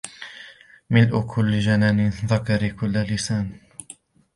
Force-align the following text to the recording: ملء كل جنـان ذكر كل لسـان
ملء 0.89 1.21
كل 1.21 1.59
جنـان 1.59 2.09
ذكر 2.09 2.67
كل 2.67 2.93
لسـان 3.01 3.57